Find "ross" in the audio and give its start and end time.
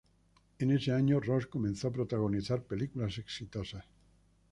1.19-1.45